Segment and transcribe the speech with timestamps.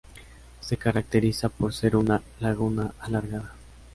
[0.61, 3.53] Se caracteriza por ser una laguna alargada.